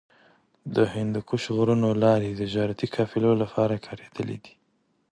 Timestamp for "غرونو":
1.55-1.89